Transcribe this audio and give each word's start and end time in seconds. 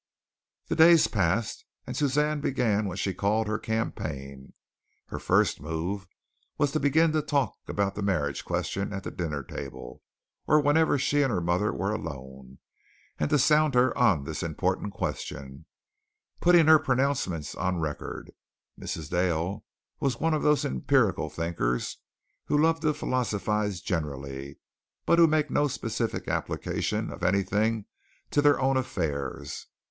The 0.65 0.75
days 0.75 1.05
passed 1.07 1.63
and 1.85 1.95
Suzanne 1.95 2.41
began 2.41 2.87
what 2.87 2.97
she 2.97 3.13
called 3.13 3.45
her 3.45 3.59
campaign. 3.59 4.53
Her 5.09 5.19
first 5.19 5.61
move 5.61 6.07
was 6.57 6.71
to 6.71 6.79
begin 6.79 7.11
to 7.11 7.21
talk 7.21 7.55
about 7.67 7.93
the 7.93 8.01
marriage 8.01 8.43
question 8.43 8.93
at 8.93 9.03
the 9.03 9.11
dinner 9.11 9.43
table, 9.43 10.01
or 10.47 10.59
whenever 10.59 10.97
she 10.97 11.21
and 11.21 11.31
her 11.31 11.39
mother 11.39 11.71
were 11.71 11.93
alone, 11.93 12.57
and 13.19 13.29
to 13.29 13.37
sound 13.37 13.75
her 13.75 13.95
on 13.95 14.23
this 14.23 14.41
important 14.41 14.91
question, 14.91 15.67
putting 16.39 16.65
her 16.65 16.79
pronouncements 16.79 17.53
on 17.53 17.77
record. 17.77 18.31
Mrs. 18.79 19.11
Dale 19.11 19.63
was 19.99 20.19
one 20.19 20.33
of 20.33 20.41
those 20.41 20.65
empirical 20.65 21.29
thinkers 21.29 21.97
who 22.45 22.57
love 22.57 22.79
to 22.79 22.95
philosophize 22.95 23.81
generally, 23.81 24.57
but 25.05 25.19
who 25.19 25.27
make 25.27 25.51
no 25.51 25.67
specific 25.67 26.27
application 26.27 27.11
of 27.11 27.21
anything 27.21 27.85
to 28.31 28.41
their 28.41 28.59
own 28.59 28.77
affairs. 28.77 29.67